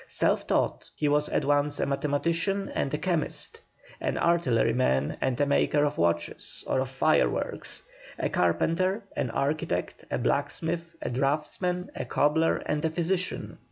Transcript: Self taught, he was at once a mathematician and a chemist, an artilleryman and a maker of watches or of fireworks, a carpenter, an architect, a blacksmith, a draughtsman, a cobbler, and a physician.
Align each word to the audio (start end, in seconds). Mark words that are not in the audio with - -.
Self 0.07 0.47
taught, 0.47 0.89
he 0.95 1.07
was 1.07 1.29
at 1.29 1.45
once 1.45 1.79
a 1.79 1.85
mathematician 1.85 2.69
and 2.73 2.91
a 2.91 2.97
chemist, 2.97 3.61
an 3.99 4.17
artilleryman 4.17 5.15
and 5.21 5.39
a 5.39 5.45
maker 5.45 5.83
of 5.83 5.99
watches 5.99 6.63
or 6.65 6.79
of 6.79 6.89
fireworks, 6.89 7.83
a 8.17 8.27
carpenter, 8.27 9.03
an 9.15 9.29
architect, 9.29 10.03
a 10.09 10.17
blacksmith, 10.17 10.95
a 11.03 11.11
draughtsman, 11.11 11.91
a 11.95 12.05
cobbler, 12.05 12.63
and 12.65 12.83
a 12.83 12.89
physician. 12.89 13.59